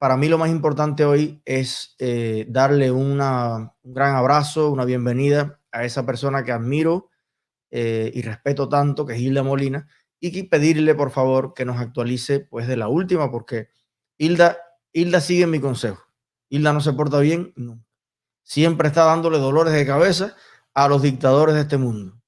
[0.00, 5.84] para mí lo más importante hoy es eh, darle un gran abrazo, una bienvenida a
[5.84, 7.10] esa persona que admiro
[7.70, 12.40] eh, y respeto tanto, que es Hilda Molina, y pedirle por favor que nos actualice
[12.40, 13.68] pues de la última, porque
[14.16, 14.56] Hilda,
[14.90, 16.02] Hilda sigue mi consejo.
[16.48, 17.52] Hilda no se porta bien,
[18.42, 20.34] Siempre está dándole dolores de cabeza
[20.72, 22.18] a los dictadores de este mundo.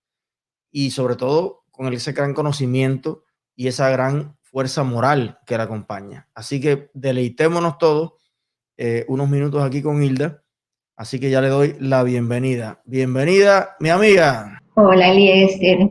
[0.71, 3.25] Y sobre todo con ese gran conocimiento
[3.57, 6.29] y esa gran fuerza moral que la acompaña.
[6.35, 8.13] Así que deleitémonos todos
[8.77, 10.43] eh, unos minutos aquí con Hilda.
[10.95, 12.83] Así que ya le doy la bienvenida.
[12.85, 14.61] Bienvenida, mi amiga.
[14.75, 15.91] Hola, Eliezer.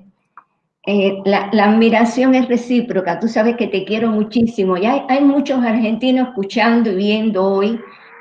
[0.86, 3.20] Eh, la, admiración es recíproca.
[3.20, 4.78] Tú sabes que te quiero muchísimo.
[4.78, 7.80] Y hay, hay muchos argentinos escuchando y viendo hoy.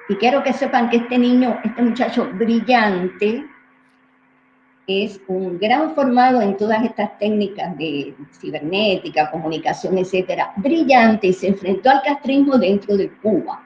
[0.08, 3.44] Y quiero que sepan que este niño, este muchacho brillante,
[4.90, 11.48] es un gran formado en todas estas técnicas de cibernética, comunicación, etcétera, brillante y se
[11.48, 13.64] enfrentó al castrismo dentro de Cuba.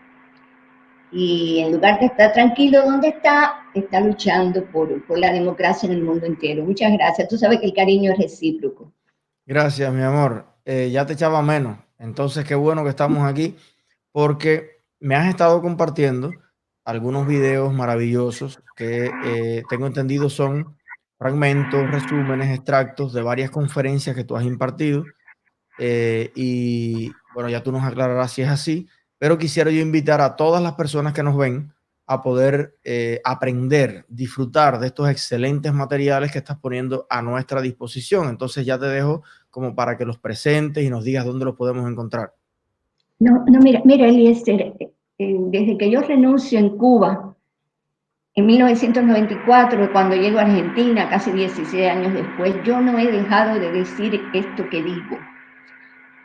[1.10, 5.95] Y en lugar de estar tranquilo donde está, está luchando por, por la democracia en
[5.95, 6.65] el mundo entero.
[6.65, 7.29] Muchas gracias.
[7.29, 8.93] Tú sabes que el cariño es recíproco.
[9.46, 10.46] Gracias, mi amor.
[10.65, 11.79] Eh, ya te echaba menos.
[11.99, 13.56] Entonces, qué bueno que estamos aquí
[14.10, 16.32] porque me has estado compartiendo
[16.84, 20.77] algunos videos maravillosos que eh, tengo entendido son
[21.18, 25.04] fragmentos, resúmenes, extractos de varias conferencias que tú has impartido.
[25.79, 28.87] Eh, y bueno, ya tú nos aclararás si es así,
[29.18, 31.73] pero quisiera yo invitar a todas las personas que nos ven
[32.06, 38.28] a poder eh, aprender, disfrutar de estos excelentes materiales que estás poniendo a nuestra disposición.
[38.28, 41.90] Entonces ya te dejo como para que los presentes y nos digas dónde los podemos
[41.90, 42.34] encontrar.
[43.18, 47.34] No, no, mira, mira, Eliezer, eh, desde que yo renuncio en Cuba,
[48.37, 53.71] en 1994, cuando llego a Argentina, casi 16 años después, yo no he dejado de
[53.71, 55.18] decir esto que digo.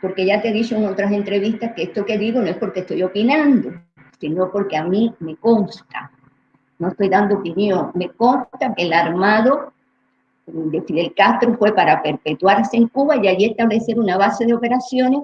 [0.00, 2.80] Porque ya te he dicho en otras entrevistas que esto que digo no es porque
[2.80, 3.70] estoy opinando,
[4.18, 6.10] sino porque a mí me consta.
[6.80, 7.92] No estoy dando opinión.
[7.94, 9.72] Me consta que el armado
[10.46, 15.20] de Fidel Castro fue para perpetuarse en Cuba y allí establecer una base de operaciones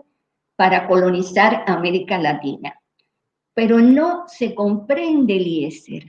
[0.54, 2.78] para colonizar América Latina.
[3.54, 6.04] Pero no se comprende, Eliezer,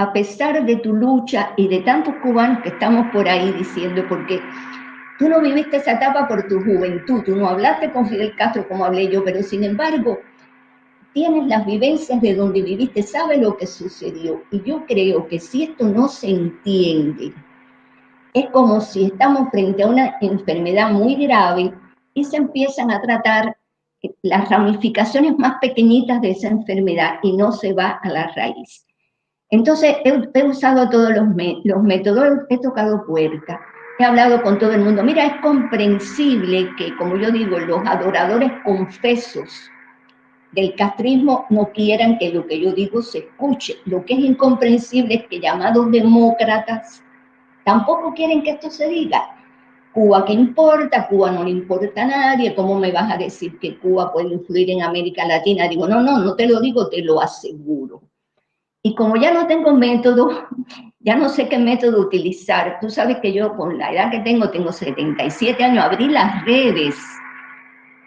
[0.00, 4.40] a pesar de tu lucha y de tantos cubanos que estamos por ahí diciendo, porque
[5.18, 8.84] tú no viviste esa etapa por tu juventud, tú no hablaste con Fidel Castro como
[8.84, 10.18] hablé yo, pero sin embargo,
[11.12, 14.40] tienes las vivencias de donde viviste, sabes lo que sucedió.
[14.52, 17.32] Y yo creo que si esto no se entiende,
[18.34, 21.74] es como si estamos frente a una enfermedad muy grave
[22.14, 23.56] y se empiezan a tratar
[24.22, 28.87] las ramificaciones más pequeñitas de esa enfermedad y no se va a la raíz.
[29.50, 31.26] Entonces, he, usado todos los,
[31.64, 33.58] los métodos, he tocado puertas,
[33.98, 35.02] he hablado con todo el mundo.
[35.02, 39.70] Mira, es comprensible que, como yo digo, los adoradores confesos
[40.52, 43.76] del castrismo no quieran que lo que yo digo se escuche.
[43.86, 47.02] Lo que es incomprensible es que llamados demócratas
[47.64, 49.34] tampoco quieren que esto se diga.
[49.92, 51.08] Cuba, ¿qué importa?
[51.08, 52.54] Cuba no le importa a nadie.
[52.54, 55.68] ¿Cómo me vas a decir que Cuba puede influir en América Latina?
[55.68, 58.02] Digo, no, no, no te lo digo, te lo aseguro.
[58.82, 60.48] Y como ya no tengo método,
[61.00, 62.78] ya no sé qué método utilizar.
[62.80, 66.96] Tú sabes que yo con la edad que tengo, tengo 77 años, abrí las redes.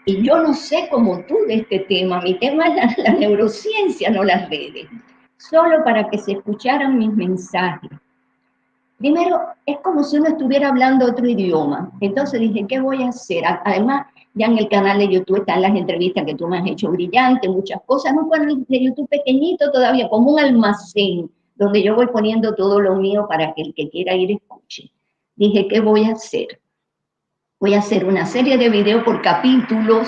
[0.06, 2.22] Y yo no sé como tú de este tema.
[2.22, 4.88] Mi tema es la, neurociencia, no las redes.
[5.38, 7.92] Solo para que se escucharan mis mensajes.
[8.98, 11.92] Primero, es como si uno estuviera hablando otro idioma.
[12.02, 13.44] Entonces dije, ¿qué voy a hacer?
[13.66, 16.90] Además, ya en el canal de YouTube están las entrevistas que tú me has hecho
[16.90, 18.14] brillantes, muchas cosas.
[18.14, 22.96] Un canal de YouTube pequeñito todavía, como un almacén, donde yo voy poniendo todo lo
[22.96, 24.92] mío para que el que quiera ir escuche.
[25.36, 26.60] Dije, ¿qué voy a hacer?
[27.60, 30.08] Voy a hacer una serie de videos por capítulos,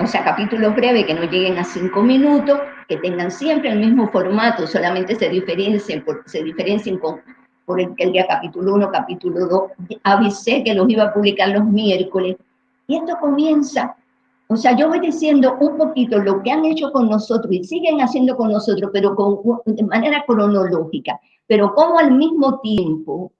[0.00, 2.58] o sea, capítulos breves que no lleguen a cinco minutos,
[2.88, 7.20] que tengan siempre el mismo formato, solamente se diferencien, se diferencien con
[7.66, 9.62] por el, el día capítulo 1, capítulo 2,
[10.04, 12.36] avisé que los iba a publicar los miércoles.
[12.86, 13.96] Y esto comienza,
[14.46, 18.00] o sea, yo voy diciendo un poquito lo que han hecho con nosotros y siguen
[18.00, 23.32] haciendo con nosotros, pero con, de manera cronológica, pero como al mismo tiempo,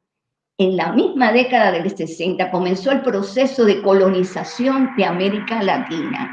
[0.59, 6.31] en la misma década del 60, comenzó el proceso de colonización de América Latina.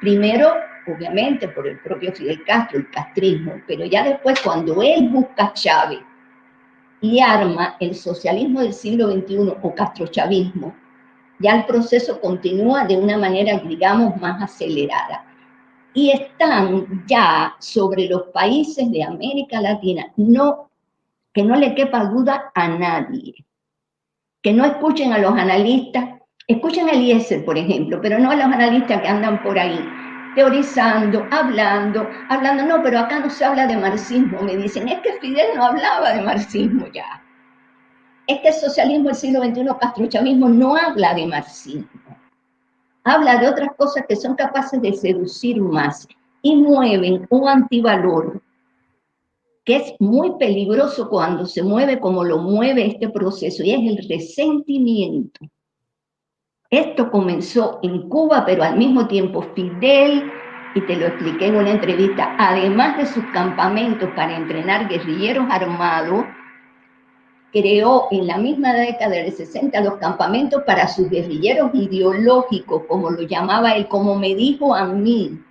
[0.00, 0.52] Primero,
[0.86, 5.52] obviamente, por el propio Fidel Castro, el castrismo, pero ya después, cuando él busca a
[5.52, 5.98] Chávez
[7.00, 10.74] y arma el socialismo del siglo XXI o castrochavismo,
[11.38, 15.24] ya el proceso continúa de una manera, digamos, más acelerada.
[15.94, 20.70] Y están ya sobre los países de América Latina, no,
[21.32, 23.34] que no le quepa duda a nadie,
[24.42, 28.44] que no escuchen a los analistas, escuchen a Eliezer, por ejemplo, pero no a los
[28.44, 29.80] analistas que andan por ahí,
[30.34, 35.14] teorizando, hablando, hablando, no, pero acá no se habla de marxismo, me dicen, es que
[35.20, 37.22] Fidel no hablaba de marxismo ya.
[38.26, 42.16] Este socialismo del siglo XXI, castrochavismo, no habla de marxismo,
[43.04, 46.06] habla de otras cosas que son capaces de seducir más
[46.42, 48.40] y mueven un antivalor
[49.64, 54.08] que es muy peligroso cuando se mueve como lo mueve este proceso, y es el
[54.08, 55.40] resentimiento.
[56.70, 60.30] Esto comenzó en Cuba, pero al mismo tiempo Fidel,
[60.76, 66.24] y te lo expliqué en una entrevista, además de sus campamentos para entrenar guerrilleros armados,
[67.52, 73.22] creó en la misma década del 60 los campamentos para sus guerrilleros ideológicos, como lo
[73.22, 75.42] llamaba él, como me dijo a mí,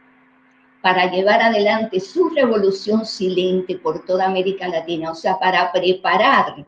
[0.81, 6.65] para llevar adelante su revolución silente por toda América Latina, o sea, para preparar,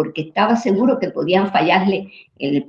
[0.00, 2.64] porque estaba seguro que podían fallarle el,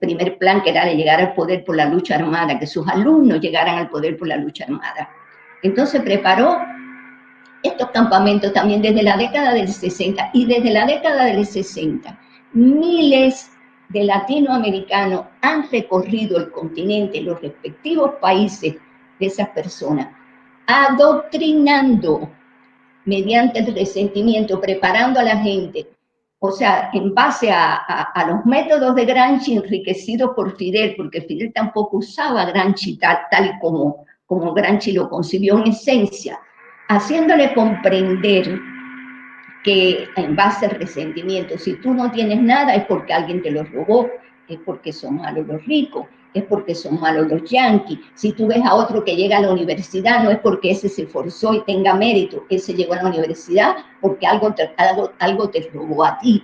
[0.00, 3.40] primer plan que era de llegar al poder por la lucha armada, que sus alumnos
[3.40, 5.08] llegaran al poder por la lucha armada.
[5.62, 6.58] Entonces preparó
[7.62, 12.18] estos campamentos también desde la década del 60 y desde la década del 60.
[12.52, 13.52] Miles
[13.90, 18.74] de latinoamericanos han recorrido el continente, los respectivos países,
[19.20, 20.08] de esas personas,
[20.66, 22.28] adoctrinando
[23.04, 25.91] mediante el resentimiento, preparando a la gente,
[26.44, 31.98] o sea, en base a, los métodos de Gramsci enriquecidos por Fidel, porque Fidel tampoco
[31.98, 36.40] usaba Gramsci tal, tal como, como Gramsci lo concibió en esencia,
[36.88, 38.58] haciéndole comprender
[39.62, 43.62] que en base al resentimiento, si tú no tienes nada es porque alguien te lo
[43.62, 44.10] robó,
[44.48, 47.98] es porque son malos los ricos, es porque son malos los yanquis.
[48.14, 51.02] Si tú ves a otro que llega a la universidad, no es porque ese se
[51.02, 55.68] esforzó y tenga mérito, ese llegó a la universidad porque algo te, algo, algo te
[55.72, 56.42] robó a ti.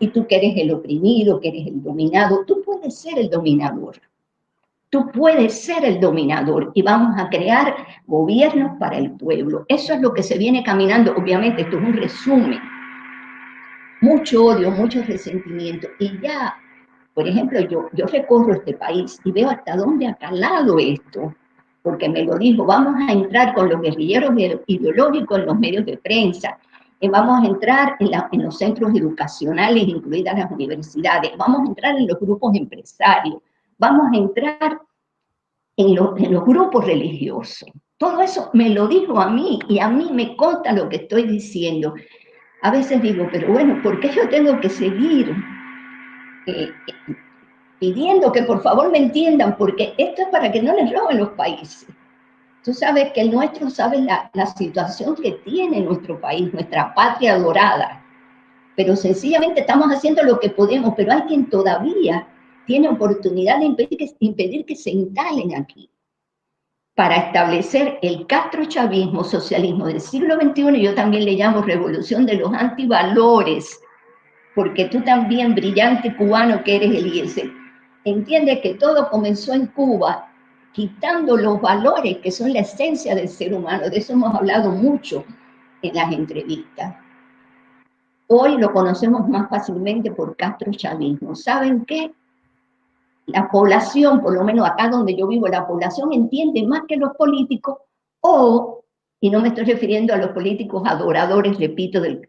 [0.00, 4.00] Y tú que eres el oprimido, que eres el dominado, tú puedes ser el dominador.
[4.90, 7.76] Tú puedes ser el dominador y vamos a crear
[8.06, 9.66] gobiernos para el pueblo.
[9.68, 11.14] Eso es lo que se viene caminando.
[11.14, 12.60] Obviamente, esto es un resumen.
[14.00, 15.88] Mucho odio, mucho resentimiento.
[15.98, 16.56] Y ya
[17.18, 21.34] por ejemplo, yo, recorro este país y veo hasta dónde ha calado esto,
[21.82, 24.34] porque me lo dijo, vamos a entrar con los guerrilleros
[24.68, 26.56] ideológicos en los medios de prensa,
[27.00, 32.06] y vamos a entrar en, los centros educacionales, incluidas las universidades, vamos a entrar en
[32.06, 33.42] los grupos empresarios,
[33.78, 34.80] vamos a entrar
[35.76, 37.68] en, los grupos religiosos.
[37.96, 41.24] Todo eso me lo dijo a mí y a mí me conta lo que estoy
[41.24, 41.94] diciendo.
[42.62, 45.34] A veces digo, pero bueno, ¿por qué yo tengo que seguir
[47.78, 51.30] pidiendo que por favor me entiendan, porque esto es para que no les roben los
[51.30, 51.86] países.
[52.64, 57.38] Tú sabes que el nuestro sabe la, la situación que tiene nuestro país, nuestra patria
[57.38, 58.04] dorada,
[58.76, 62.26] pero sencillamente estamos haciendo lo que podemos, pero hay quien todavía
[62.66, 65.90] tiene oportunidad de impedir que, impedir que se instalen aquí
[66.98, 72.52] para establecer el castrochavismo, socialismo del siglo XXI, yo también le llamo revolución de los
[72.52, 73.80] antivalores,
[74.58, 77.48] porque tú también, brillante cubano que eres, Eliezer,
[78.04, 80.32] entiende que todo comenzó en Cuba,
[80.72, 83.88] quitando los valores que son la esencia del ser humano.
[83.88, 85.24] De eso hemos hablado mucho
[85.82, 86.96] en las entrevistas.
[88.26, 91.36] Hoy lo conocemos más fácilmente por Castro Chavismo.
[91.36, 92.12] ¿Saben qué?
[93.26, 97.14] La población, por lo menos acá donde yo vivo, la población entiende más que los
[97.14, 97.78] políticos
[98.22, 98.82] o
[99.20, 102.28] y no me estoy refiriendo a los políticos adoradores, repito, del,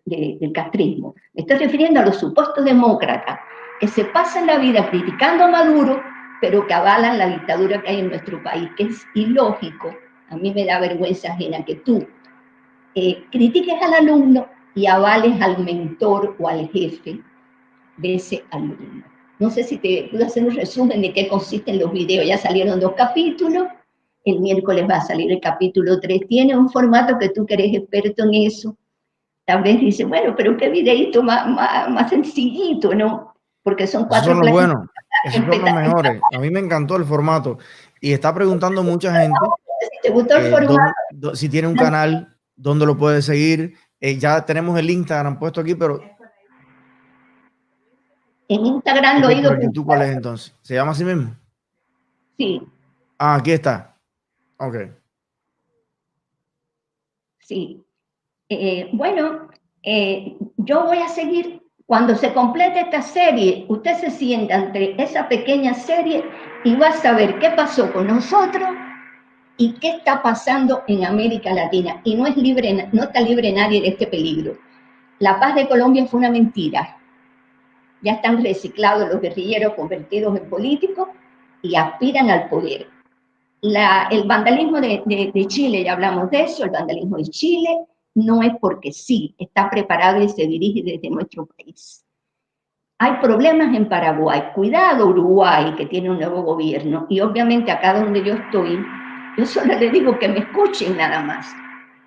[0.53, 3.39] castrismo, me estoy refiriendo a los supuestos demócratas
[3.79, 6.01] que se pasan la vida criticando a Maduro,
[6.41, 9.95] pero que avalan la dictadura que hay en nuestro país, que es ilógico.
[10.29, 12.05] A mí me da vergüenza ajena que tú
[12.95, 17.19] eh, critiques al alumno y avales al mentor o al jefe
[17.97, 19.03] de ese alumno.
[19.37, 22.25] No sé si te puedo hacer un resumen de qué consisten los videos.
[22.25, 23.67] Ya salieron dos capítulos
[24.25, 26.21] el miércoles va a salir el capítulo 3.
[26.27, 28.77] Tiene un formato que tú que eres experto en eso.
[29.45, 33.33] Tal vez dice, bueno, pero qué videito más, más, sencillito, ¿no?
[33.63, 34.31] Porque son cuatro.
[34.31, 34.85] Eso es lo bueno.
[35.23, 36.21] Esos son los mejores.
[36.33, 37.57] A mí me encantó el formato.
[37.99, 39.38] Y está preguntando mucha gente.
[39.81, 41.35] Si te gustó el eh, formato.
[41.35, 43.73] si tiene un canal, ¿dónde lo puedes seguir?
[43.99, 45.99] Eh, ya tenemos el Instagram puesto aquí, pero.
[48.47, 49.51] En Instagram lo he ido.
[49.73, 50.55] ¿Tú cuál es entonces?
[50.61, 51.35] ¿Se llama así mismo?
[52.38, 52.61] Sí.
[53.17, 53.98] Ah, aquí está.
[54.59, 54.75] Ok.
[57.39, 57.81] Sí.
[58.49, 59.47] Eh, bueno,
[59.83, 65.27] eh, yo voy a seguir, cuando se complete esta serie, usted se sienta entre esa
[65.29, 66.23] pequeña serie
[66.63, 68.69] y va a saber qué pasó con nosotros
[69.57, 72.01] y qué está pasando en América Latina.
[72.03, 74.57] Y no, es libre, no está libre nadie de este peligro.
[75.19, 76.97] La paz de Colombia fue una mentira.
[78.01, 81.07] Ya están reciclados los guerrilleros convertidos en políticos
[81.61, 82.98] y aspiran al poder
[83.61, 87.69] el vandalismo de, de, Chile, ya hablamos de eso, el vandalismo de Chile
[88.15, 92.05] no es porque sí, está preparado y se dirige desde nuestro país.
[92.99, 98.23] Hay problemas en Paraguay, cuidado Uruguay, que tiene un nuevo gobierno, y obviamente acá donde
[98.23, 98.83] yo estoy,
[99.37, 101.47] yo solo le digo que me escuchen nada más,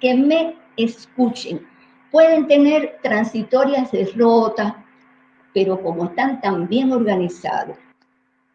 [0.01, 1.67] que me escuchen.
[2.11, 4.75] Pueden tener transitorias derrotas,
[5.55, 7.77] pero como están tan bien organizados,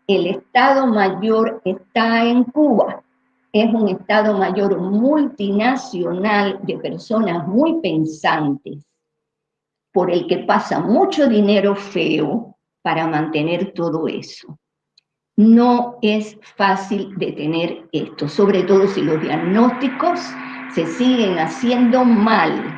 [0.08, 3.04] el Estado Mayor está en Cuba.
[3.52, 8.86] Es un Estado Mayor multinacional de personas muy pensantes,
[9.92, 14.58] por el que pasa mucho dinero feo para mantener todo eso.
[15.36, 20.20] No es fácil detener esto, sobre todo si los diagnósticos
[20.74, 22.74] se siguen haciendo mal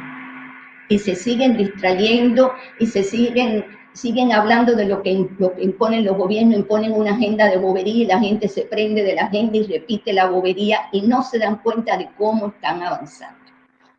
[0.89, 6.59] y se siguen distrayendo y se siguen siguen hablando de lo que, imponen los gobiernos,
[6.59, 10.13] imponen una agenda de bobería y la gente se prende de la agenda y repite
[10.13, 13.39] la bobería y no se dan cuenta de cómo están avanzando.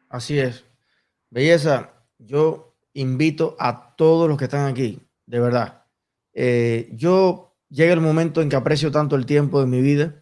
[0.08, 0.64] Así es.
[1.28, 5.84] Belleza, yo invito a todos los que están aquí, de verdad.
[6.32, 10.19] Eh, yo llega el momento en que aprecio tanto el tiempo de mi vida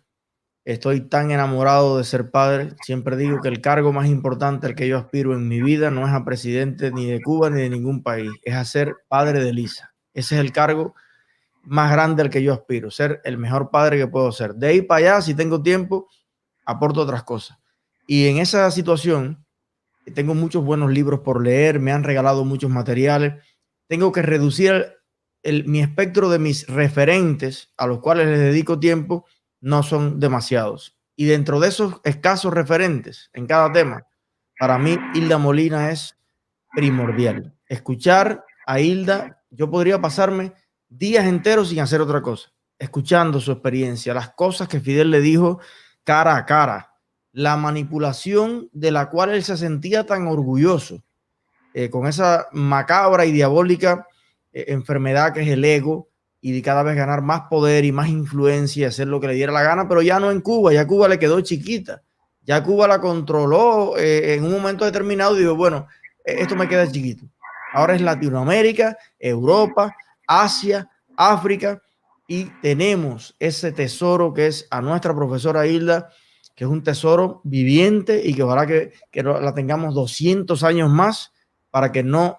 [0.69, 2.75] Estoy tan enamorado de ser padre.
[2.83, 6.07] Siempre digo que el cargo más importante al que yo aspiro en mi vida no
[6.07, 9.55] es a presidente ni de Cuba ni de ningún país, es a ser padre de
[9.55, 9.95] Lisa.
[10.13, 10.95] Ese es el cargo
[11.63, 14.57] más grande al que yo aspiro, ser el mejor padre que puedo ser.
[14.57, 16.07] De ahí para allá, si tengo tiempo,
[16.67, 17.57] aporto otras cosas.
[18.07, 19.47] Y en esa situación,
[20.15, 23.43] tengo muchos buenos libros por leer, me han regalado muchos materiales.
[23.87, 24.99] Tengo que reducir
[25.43, 29.25] el, mi espectro de mis referentes a los cuales les dedico tiempo
[29.61, 30.97] no son demasiados.
[31.17, 34.07] Y dentro de esos escasos referentes en cada tema,
[34.59, 36.17] para mí Hilda Molina es
[36.75, 37.55] primordial.
[37.67, 40.53] Escuchar a Hilda, yo podría pasarme
[40.88, 45.61] días enteros sin hacer otra cosa, escuchando su experiencia, las cosas que Fidel le dijo
[46.05, 46.95] cara a cara,
[47.33, 51.03] la manipulación de la cual él se sentía tan orgulloso,
[51.75, 54.07] eh, con esa macabra y diabólica
[54.53, 56.08] eh, enfermedad que es el ego,
[56.40, 59.35] y de cada vez ganar más poder y más influencia y hacer lo que le
[59.35, 62.02] diera la gana, pero ya no en Cuba, ya Cuba le quedó chiquita,
[62.42, 65.87] ya Cuba la controló eh, en un momento determinado y dijo, bueno,
[66.25, 67.26] e-, esto me queda chiquito.
[67.73, 69.95] Ahora es Latinoamérica, Europa,
[70.26, 71.83] Asia, África
[72.26, 76.09] y tenemos ese tesoro que es a nuestra profesora Hilda,
[76.54, 81.33] que es un tesoro viviente y que ojalá que, que la tengamos 200 años más
[81.71, 82.38] para que no,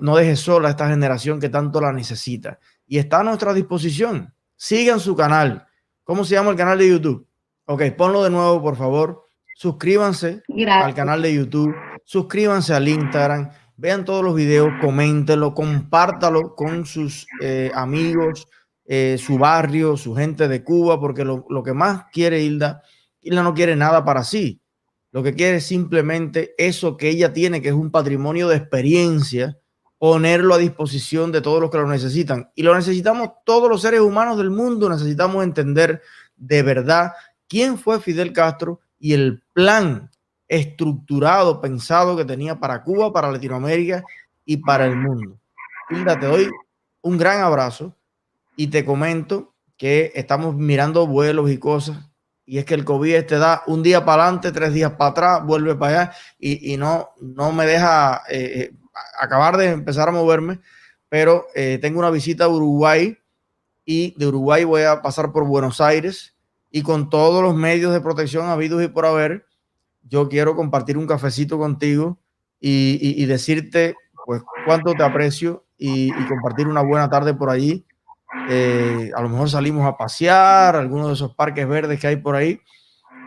[0.00, 4.32] no deje sola a esta generación que tanto la necesita y está a nuestra disposición.
[4.56, 5.66] Sigan su canal.
[6.04, 7.26] ¿Cómo se llama el canal de YouTube?
[7.66, 9.26] Ok, ponlo de nuevo, por favor.
[9.56, 11.74] Suscríbanse al canal de YouTube.
[12.04, 13.50] Suscríbanse al Instagram.
[13.76, 18.48] Vean todos los videos, coméntenlo, compártalo con sus eh, amigos,
[18.86, 22.82] eh, su barrio, su gente de Cuba, porque lo, lo que más quiere Hilda,
[23.20, 24.62] Hilda no quiere nada para sí.
[25.10, 29.58] Lo que quiere es simplemente eso que ella tiene, que es un patrimonio de experiencia,
[29.98, 32.50] ponerlo a disposición de todos los que lo necesitan.
[32.54, 36.02] Y lo necesitamos todos los seres humanos del mundo, necesitamos entender
[36.36, 37.12] de verdad
[37.48, 40.10] quién fue Fidel Castro y el plan
[40.48, 44.04] estructurado, pensado que tenía para Cuba, para Latinoamérica
[44.44, 45.38] y para el mundo.
[45.90, 46.50] Hilda, te doy
[47.02, 47.96] un gran abrazo
[48.54, 51.98] y te comento que estamos mirando vuelos y cosas
[52.46, 55.44] y es que el COVID te da un día para adelante, tres días para atrás,
[55.44, 58.72] vuelve para allá y, no, no me deja eh, eh,
[59.18, 60.60] acabar de empezar a moverme,
[61.08, 63.16] pero eh, tengo una visita a Uruguay
[63.84, 66.36] y de Uruguay voy a pasar por Buenos Aires
[66.70, 69.46] y con todos los medios de protección habidos y por haber,
[70.02, 72.18] yo quiero compartir un cafecito contigo
[72.60, 77.86] y, decirte pues cuánto te aprecio y, compartir una buena tarde por allí.
[78.48, 82.34] Eh, a lo mejor salimos a pasear, algunos de esos parques verdes que hay por
[82.34, 82.60] ahí.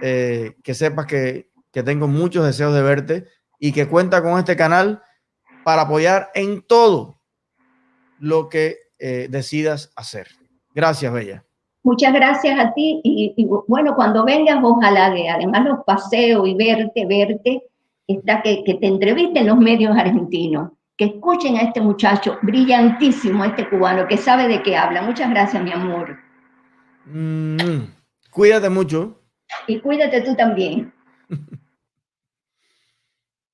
[0.02, 3.28] Eh, que sepas que, que tengo muchos deseos de verte
[3.60, 5.02] y que cuenta con este canal
[5.64, 7.20] para apoyar en todo
[8.20, 10.28] lo que eh, decidas hacer.
[10.74, 11.44] Gracias, Bella.
[11.84, 17.06] Muchas gracias a ti y, bueno, cuando vengas, ojalá que además los paseos y verte,
[17.06, 17.64] verte,
[18.06, 23.70] está que, que te entrevisten los medios argentinos, que escuchen a este muchacho brillantísimo, este
[23.70, 25.02] cubano, que sabe de qué habla.
[25.02, 26.18] Muchas gracias, mi amor.
[27.06, 27.86] Mm,
[28.30, 29.22] cuídate mucho.
[29.68, 30.94] Y cuídate tú también.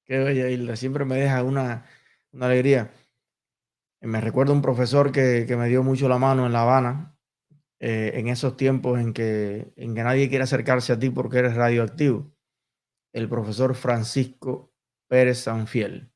[0.06, 0.76] Qué bella, Hilda.
[0.76, 1.86] Siempre me deja una,
[2.32, 2.92] una alegría.
[4.02, 7.18] Me recuerdo un profesor que, me dio mucho la mano en La Habana,
[7.80, 11.56] eh, en esos tiempos en que, en que nadie quiere acercarse a ti porque eres
[11.56, 12.32] radioactivo.
[13.14, 14.72] El profesor Francisco
[15.08, 16.12] Pérez Sanfiel.